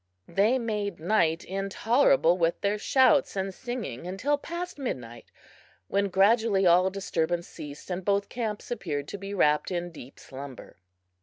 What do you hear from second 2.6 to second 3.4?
their shouts